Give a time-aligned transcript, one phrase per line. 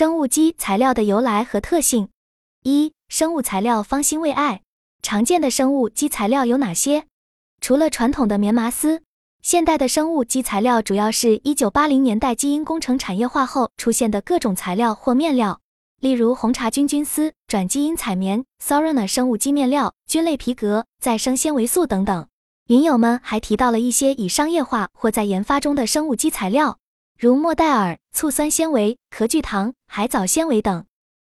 [0.00, 2.08] 生物基材料的由来和特性。
[2.62, 4.62] 一、生物材料方兴未艾，
[5.02, 7.04] 常见的生物基材料有哪些？
[7.60, 9.02] 除了传统的棉麻丝，
[9.42, 15.60] 现代的生物基材料主要是一九八零年代基因工程产业化后出现的各种材料或面料，
[16.00, 22.26] 例如红茶菌菌丝、转基因彩棉、Sorana 生物基面料、菌类皮革、再生纤维素等等。
[22.68, 26.78] 云友们还提到了一些已商业化或在研发中的生物基材料，
[27.20, 30.86] 如莫代尔、醋酸纤维、壳聚糖、海藻纤维等。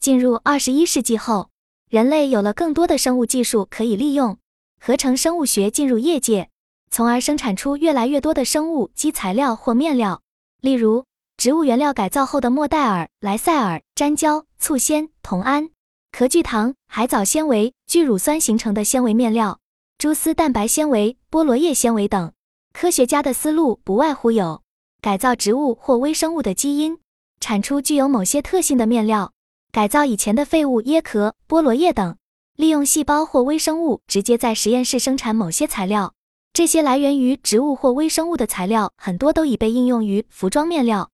[0.00, 1.50] 进入二十一世纪后，
[1.88, 4.38] 人类有了更多的生物技术可以利用，
[4.80, 6.50] 合成生物学进入业界，
[6.90, 10.20] 从而生产出越来越多的生物基材料或面料，
[10.60, 11.04] 例如
[11.36, 15.70] 植物原料改造后的莫代尔、莱塞尔、粘胶、醋酰、铜胺、
[16.10, 19.60] 壳聚糖、海藻纤维、聚乳酸形成的纤维面料。
[19.96, 22.32] 蛛丝蛋白纤维、菠萝叶纤维等，
[22.72, 24.62] 科学家的思路不外乎有
[25.08, 26.98] 改造植物或微生物的基因，
[27.40, 29.30] 产出具有某些特性的面料；
[29.72, 32.18] 改造以前的废物椰壳、菠萝叶等，
[32.56, 36.12] 利用细胞或微生物直接在实验室生产某些材料。
[36.52, 41.08] 这些来源于植物或微生物的材料，很多都已被应用于服装面料。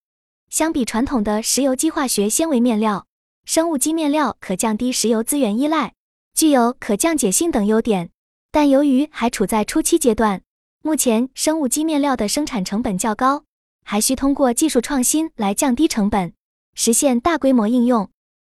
[0.51, 3.07] 相比传统的石油基化学纤维面料，
[3.45, 5.93] 生物基面料可降低石油资源依赖，
[6.35, 8.11] 具有可降解性等优点。
[8.51, 10.43] 但由于还处在初期阶段，
[10.83, 13.45] 目前生物基面料的生产成本较高，
[13.85, 16.33] 还需通过技术创新来降低成本，
[16.75, 18.11] 实现大规模应用。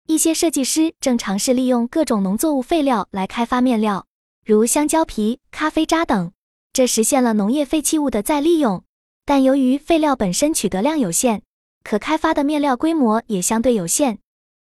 [0.08, 4.08] 一些设计师正尝试利用各种农作物废料来开发面料，
[4.46, 6.32] 如香蕉皮、咖啡渣等，
[6.72, 8.84] 这实现了农业废弃物的再利用。
[9.26, 11.42] 但由于废料本身取得量有限，
[11.84, 14.20] 可开发的面料规模也相对有限。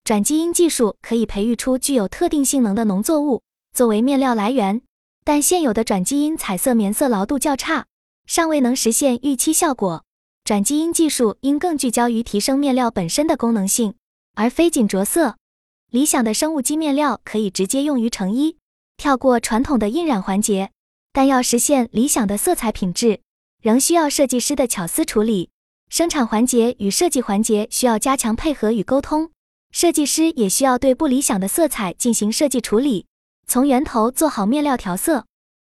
[0.03, 4.81] 转基因技术可以培育出具有特定性能的农作物作为面料来源。
[5.23, 7.85] 但现有的转基因彩色棉色牢度较差，
[8.25, 10.05] 尚未能实现预期效果。
[10.47, 13.95] 转基因技术应更聚焦于提升面料本身的功能性，
[14.35, 15.35] 而非仅着色。
[15.91, 18.55] 理想的生物基面料可以直接用于成衣，
[18.95, 20.71] 跳过传统的印染环节。
[21.11, 23.19] 但要实现理想的色彩品质，
[23.61, 25.49] 仍需要设计师的巧思处理。
[25.89, 29.31] 生产环节与设计环节需要加强配合与沟通，
[29.71, 33.05] 设计师也需要对不理想的色彩进行设计处理。
[33.47, 35.25] 从源头做好面料调色。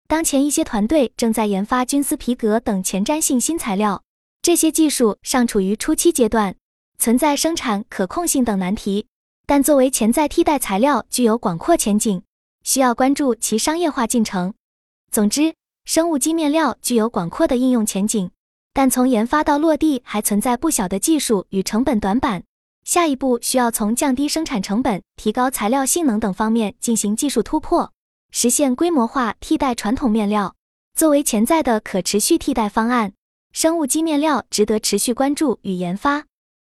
[0.07, 4.01] 当前一些团队正在研发菌丝皮革等前瞻性新材料，
[4.43, 6.57] 这些技术尚处于初期阶段，
[6.99, 9.07] 存在生产可控性等难题。
[9.45, 12.21] 但作为潜在替代材料，具有广阔前景，
[12.61, 14.53] 需要关注其商业化进程。
[15.09, 15.55] 总之，
[15.85, 18.31] 生物基面料具有广阔的应用前景，
[18.73, 22.43] 但从研发到落地还存在不小的技术与成本短板。
[22.83, 27.93] 下一步需要从降低生产成本、提高材料性能等方面进行技术突破，
[28.31, 30.53] 实现规模化替代传统面料。
[30.93, 33.13] 作为潜在的可持续替代方案，
[33.53, 36.25] 生物基面料值得持续关注与研发。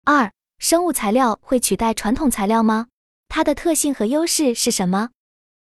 [0.05, 0.31] 二、
[0.61, 2.87] 生物材料会取代传统材料吗？
[3.29, 5.11] 它的特性和优势是什么？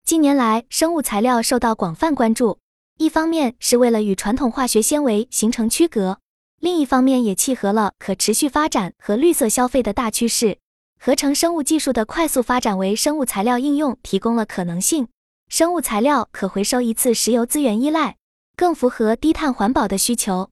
[0.04, 2.60] 近年来，生物材料受到广泛关注，
[2.98, 6.20] 一方面是为了与传统化学纤维形成区隔。
[6.60, 10.58] 另一方面，也契合了可持续发展和绿色消费的大趋势。
[11.00, 15.08] 合成生物技术的快速发展为生物材料应用提供了可能性。
[15.48, 18.18] 生物材料可回收一次石油资源依赖，
[18.58, 20.50] 更符合低碳环保的需求。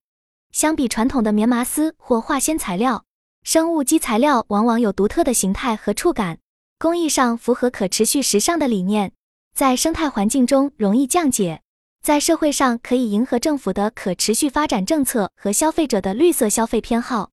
[0.53, 3.05] 相比传统的棉麻丝或化纤材料，
[3.41, 6.37] 生物基材料往往有独特的形态和触感，
[6.77, 9.13] 工艺上符合可持续时尚的理念，
[9.55, 11.61] 在生态环境中容易降解。
[12.03, 17.31] 在社会上可以迎合政府的可持续发展政策和消费者的绿色消费偏好。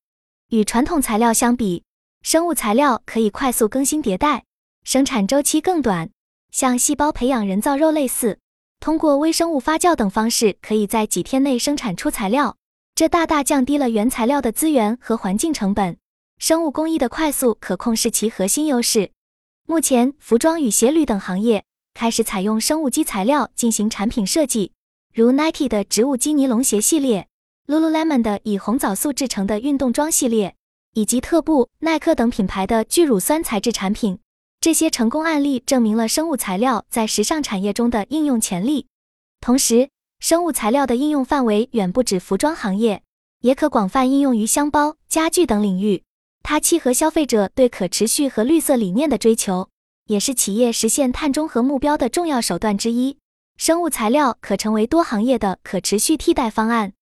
[0.49, 1.85] 与传统材料相比，
[2.23, 4.45] 生物材料可以快速更新迭代，
[4.83, 6.09] 生产周期更短。
[6.51, 8.39] 像细胞培养人造肉类似，
[8.81, 12.57] 通过微生物发酵等方式，可以在几天内生产出材料，
[13.01, 15.97] 这大大降低了原材料的资源和环境成本。
[16.37, 19.13] 生物工艺的快速可控是其核心优势。
[19.67, 21.65] 目前，服装与鞋履等行业。
[21.95, 24.73] 开始采用生物基材料进行产品设计，
[25.15, 27.27] 如 Nike 的植物基尼龙鞋系列
[27.67, 30.55] ，Lululemon 的以红藻素制成的运动装系列，
[30.93, 34.19] 以及特步、耐克等品牌的聚乳酸材质产品。
[34.61, 38.89] 这些成功案例证明了生物材料在时尚产业中的应用潜力。
[39.41, 39.89] 同时，
[40.21, 43.03] 生物材料的应用范围远不止服装行业，
[43.41, 46.03] 也可广泛应用于箱包、家具等领域。
[46.43, 49.69] 它契合消费者对可持续和绿色理念的追求。
[50.07, 53.17] 也是企业实现碳中和目标的重要手段之一。
[53.57, 56.93] 生物材料可成为多行业的可持续替代方案。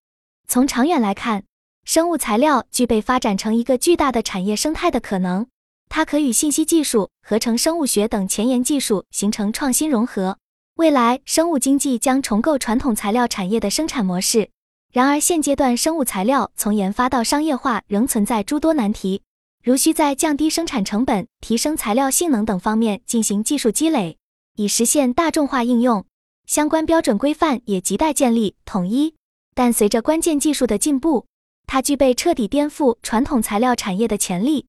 [0.47, 1.45] 从长远来看，
[1.85, 5.47] 生物材料具备发展成一个巨大的产业生态的可能。
[5.89, 10.39] 它可与信息技术、合成生物学等前沿技术形成创新融合。
[10.79, 14.49] 未来，生物经济将重构传统材料产业的生产模式。
[14.93, 19.23] 然而，现阶段生物材料从研发到商业化仍存在诸多难题。
[19.65, 24.19] 如需在降低生产成本、提升材料性能等方面进行技术积累，
[24.55, 26.07] 以实现大众化应用。
[26.47, 29.17] 相关标准规范也亟待建立统一。
[29.57, 31.27] 但随着关键技术的进步，
[31.67, 34.67] 它具备彻底颠覆传统材料产业的潜力。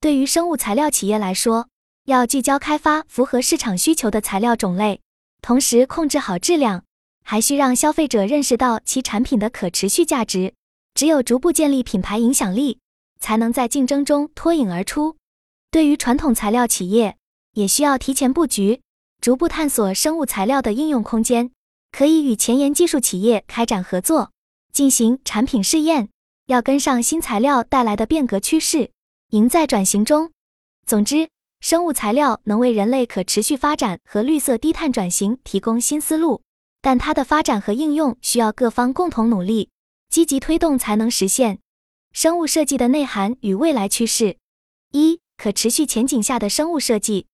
[0.00, 1.66] 对于生物材料企业来说，
[2.04, 5.00] 要聚焦开发符合市场需求的材料种类，
[5.48, 6.84] 同时控制好质量，
[7.24, 10.52] 还需让消费者认识到其产品的可持续价值。
[10.92, 12.80] 只有逐步建立品牌影响力，
[13.18, 15.16] 才能在竞争中脱颖而出。
[15.70, 17.16] 对于传统材料企业，
[17.54, 18.82] 也需要提前布局，
[19.22, 21.50] 逐步探索生物材料的应用空间。
[21.92, 24.32] 可以与前沿技术企业开展合作，
[24.70, 26.10] 进行产品试验。
[26.48, 28.90] 要跟上新材料带来的变革趋势，
[29.30, 30.30] 赢在转型中。
[30.86, 31.30] 总之，
[31.60, 36.42] 生物材料能为人类可持续发展和绿色低碳转型提供新思路，
[36.80, 39.70] 但它的发展和应用需要各方共同努力，
[40.08, 41.58] 积极推动才能实现。
[42.12, 44.38] 生物设计的内涵与未来趋势：
[44.92, 47.26] 一、可持续前景下的生物设计。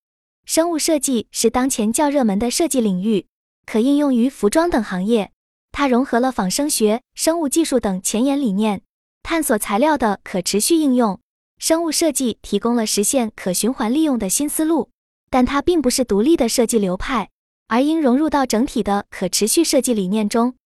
[0.47, 3.27] 生物设计是当前较热门的设计领域，
[3.67, 5.31] 可应用于服装等行业。
[5.71, 8.83] 它融合了仿生学、生物技术等前沿理念。
[9.23, 11.19] 探索材料的可持续应用，
[11.67, 14.91] 生物设计提供了实现可循环利用的新思路，
[15.31, 17.31] 但它并不是独立的设计流派，
[17.69, 20.57] 而应融入到整体的可持续设计理念中。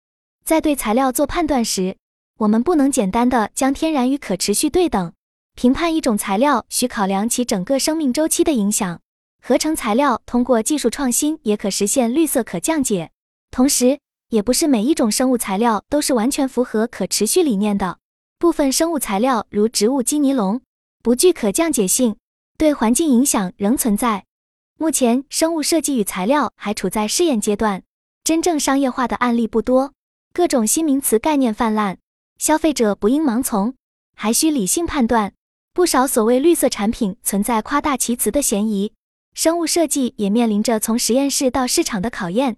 [0.45, 1.97] 在对材料做判断时，
[2.39, 5.13] 我们不能简单的将天然与可持续对等，
[5.55, 9.01] 评判一种材料需考量其整个生命周期的影响。
[9.41, 13.13] 合成材料通过技术创新也可实现绿色可降解，
[13.53, 14.01] 同时，
[14.31, 17.99] 也不是每一种生物材料都是完全符合可持续理念的。
[18.41, 20.61] 部分生物材料，如植物基尼龙，
[21.03, 22.17] 不具可降解性，
[22.57, 24.25] 对环境影响仍存在。
[24.77, 27.83] 目前，生物设计与材料还处在试验阶段，
[28.25, 29.93] 真正商业化的案例不多。
[30.33, 31.99] 各种新名词概念泛滥，
[32.39, 33.75] 消费者不应盲从，
[34.15, 35.33] 还需理性判断。
[35.73, 38.93] 不少所谓绿色产品存在夸大其词的嫌疑。
[39.35, 42.57] 生物设计也面临着从实验室到市场的考验。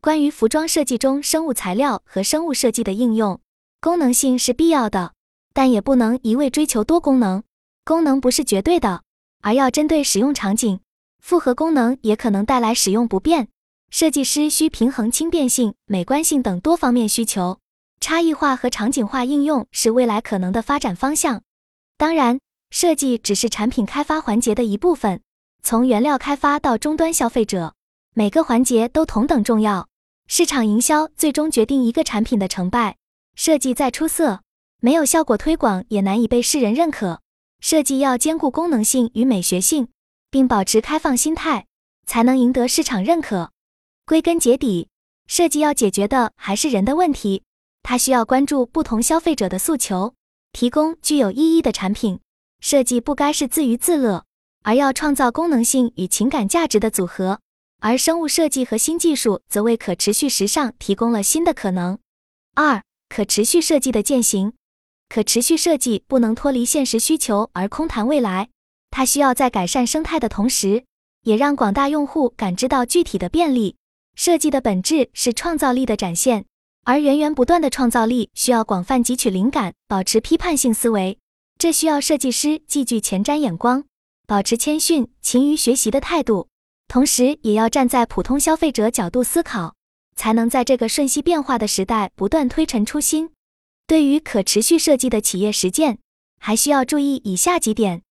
[0.00, 3.40] 关于服装设计中生物材料和生物设计的应用，
[3.80, 5.12] 功能性是必要的。
[5.52, 7.42] 但也不能一味追求多功能，
[7.86, 9.04] 功能不是绝对的，
[9.42, 10.80] 而要针对使用场景，
[11.20, 13.46] 复合功能也可能带来使用不便。
[13.90, 17.60] 设计师需平衡轻便性、美观性等多方面需求，
[18.00, 21.42] 差异化和场景化应用是未来可能的发展方向。
[21.96, 22.40] 当然，
[22.70, 25.20] 设计只是产品开发环节的一部分，
[25.62, 27.74] 从原料开发到终端消费者，
[28.14, 29.86] 每个环节都同等重要。
[30.26, 32.96] 市场营销最终决定一个产品的成败，
[33.36, 34.40] 设计再出色。
[34.80, 37.20] 没有效果推广也难以被世人认可。
[37.68, 39.88] 设计要兼顾功能性与美学性，
[40.30, 41.66] 并保持开放心态，
[42.06, 43.50] 才能赢得市场认可。
[44.06, 44.86] 归根结底，
[45.26, 47.42] 设计要解决的还是人的问题。
[47.82, 50.14] 它需要关注不同消费者的诉求，
[50.52, 52.20] 提供具有意义的产品。
[52.60, 54.24] 设计不该是自娱自乐，
[54.62, 57.40] 而要创造功能性与情感价值的组合。
[57.80, 61.98] 而生物设计和新技术则为可持续时尚提供了新的可能。
[62.54, 64.52] 二、可持续设计的践行。
[65.08, 68.48] 可持续设计不能脱离现实需求而空谈未来，
[68.90, 70.84] 它需要在改善生态的同时，
[71.22, 73.76] 也让广大用户感知到具体的便利。
[74.14, 76.46] 设计的本质是创造力的展现，
[76.84, 81.18] 而源源不断的创造力需要广泛汲取灵感，保持批判性思维。
[81.58, 83.84] 这需要设计师既具前瞻眼光，
[84.26, 86.48] 保持谦逊、勤于学习的态度，
[86.88, 89.74] 同时也要站在普通消费者角度思考，
[90.16, 93.30] 才能在这个瞬息变化的时代不断推陈出新。
[93.86, 95.98] 对于可持续设计的企业实践，
[96.40, 98.02] 还需要注意以下几点：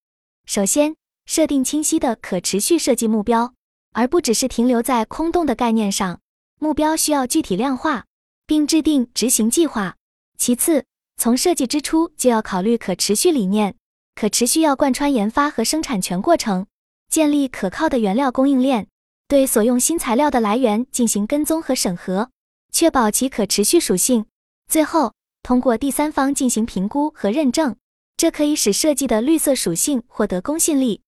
[0.45, 3.53] 首先，设定清晰的可持续设计目标，
[3.91, 6.21] 而不只是停留在空洞的概念上。
[6.59, 8.05] 目标需要具体量化，
[8.47, 9.97] 并制定执行计划。
[10.37, 10.85] 其次，
[11.17, 13.75] 从设计之初就要考虑可持续理念，
[14.15, 16.65] 可持续要贯穿研发和生产全过程，
[17.09, 18.87] 建立可靠的原料供应链，
[19.27, 22.29] 对所用新材料的来源进行跟踪和审核，
[22.71, 24.25] 确保其可持续属性。
[24.67, 25.13] 最后，
[25.45, 27.75] 通过第三方进行评估和认证，
[28.17, 31.01] 这可以使设计的绿色属性获得公信力。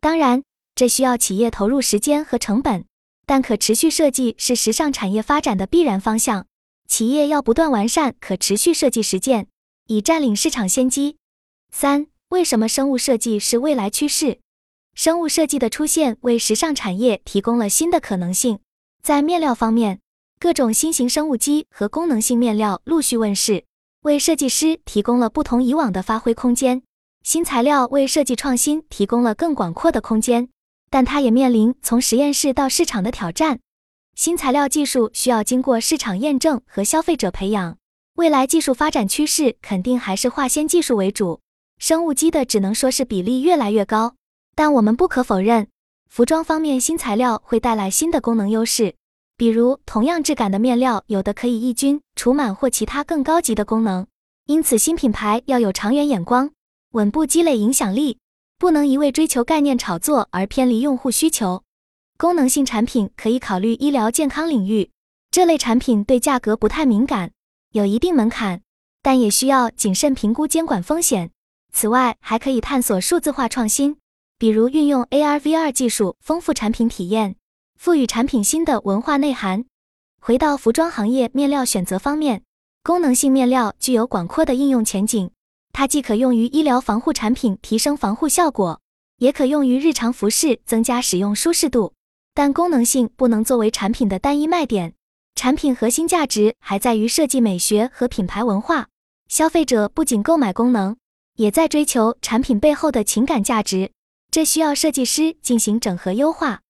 [0.00, 0.44] 当然，
[0.76, 2.84] 这需要企业投入时间和成本，
[3.26, 6.46] 但可持续设计是时尚产业发展的必然方向。
[6.86, 9.48] 企业要不断完善可持续设计实践，
[9.88, 11.16] 以占领市场先机。
[11.72, 14.38] 三、为什么生物设计是未来趋势？
[14.94, 18.60] 生物设计的出现为时尚产业提供了新的可能性。
[19.02, 19.98] 在面料方面，
[20.38, 23.64] 各种新型生物基和功能性面料陆续问世。
[24.02, 26.82] 为设计师提供了不同以往的发挥空间，
[27.22, 30.48] 新材料为设计创新提供了更广阔的空间，
[30.88, 33.60] 但它也面临从实验室到市场的挑战。
[34.16, 37.76] 新材料技术需要经过市场验证和消费者培养，
[38.14, 41.40] 未来技术发展趋势肯定还是化纤技术为主。
[41.76, 44.14] 生物基的只能说是比例越来越高。
[44.54, 45.68] 但我们不可否认，
[46.08, 48.94] 服装方面新材料会带来新的功能优势。
[49.40, 54.06] 比如，同样质感的面料，有的可以抑菌、除螨或其他更高级的功能。
[54.44, 56.50] 因此，新品牌要有长远眼光，
[56.90, 58.18] 稳步积累影响力，
[58.58, 61.62] 不能一味追求概念炒作而偏离用户需求。
[62.18, 64.90] 功能性产品可以考虑医疗健康领域，
[65.30, 67.30] 这类产品对价格不太敏感，
[67.72, 68.60] 有一定门槛，
[69.00, 71.30] 但也需要谨慎评估监管风险。
[71.72, 73.96] 此外，还可以探索数字化创新，
[74.36, 77.36] 比如运用 AR/VR 技术丰富产品体验。
[77.80, 79.64] 赋予产品新的文化内涵。
[80.20, 82.42] 回到服装行业面料选择方面，
[82.82, 85.30] 功能性面料具有广阔的应用前景。
[85.72, 88.82] 它既可用于医疗防护产品提升防护效果，
[89.16, 91.94] 也可用于日常服饰增加使用舒适度。
[92.34, 94.92] 但功能性不能作为产品的单一卖点，
[95.34, 98.88] 产品核心价值还在于设计美学和品牌文化。
[99.28, 100.98] 消费者不仅购买功能，
[101.36, 103.90] 也在追求产品背后的情感价值，
[104.30, 106.60] 这需要设计师进行整合优化，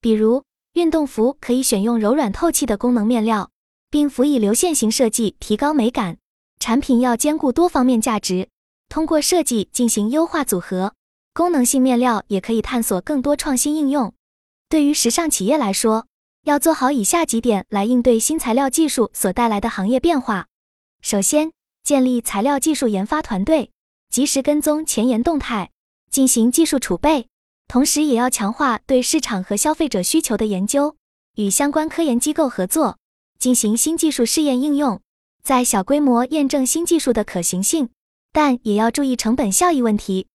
[0.00, 0.42] 比如。
[0.74, 3.52] 运动服可以选用柔软透气的功能面料，
[3.90, 6.18] 并辅以流线型设计，提高美感。
[6.58, 8.48] 产品要兼顾多方面价值，
[8.88, 10.94] 通过设计进行优化组合。
[11.32, 14.12] 功能性面料也可以探索更多创新应用。
[14.68, 16.08] 对于时尚企业来说，
[16.42, 20.48] 要做好以下几点来应对新材料技术所带来的行业变化。
[21.02, 21.52] 首先，
[21.84, 23.70] 建立材料技术研发团队，
[24.10, 25.70] 及时跟踪前沿动态，
[26.10, 27.28] 进行技术储备。
[27.66, 30.96] 同时，也要强化对市场和消费者需求的研究，
[31.36, 32.98] 与相关科研机构合作，
[33.38, 35.00] 进行新技术试验应用，
[35.42, 37.88] 在小规模验证新技术的可行性，
[38.32, 40.26] 但也要注意成本效益问题。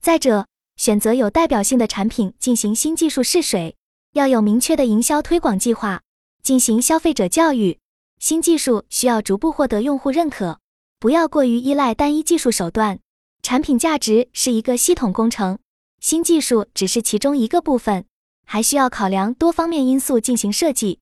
[0.00, 3.76] 再者，选择有代表性的产品进行新技术试水，
[4.12, 6.02] 要有明确的营销推广计划，
[6.42, 7.78] 进行消费者教育。
[8.20, 10.60] 新技术需要逐步获得用户认可，
[11.00, 13.00] 不要过于依赖单一技术手段。
[13.42, 15.58] 产品价值是一个系统工程。
[16.04, 18.04] 新技术只是其中一个部分，
[18.44, 20.98] 还需要考量多方面因素进行设计。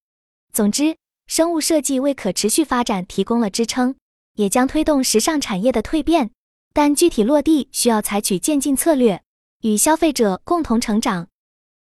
[0.52, 3.96] 总之，生物设计为可持续发展提供了支撑，
[4.36, 6.30] 也将推动时尚产业的蜕变。
[6.72, 9.20] 但具体落地需要采取渐进策略，
[9.62, 11.26] 与消费者共同成长。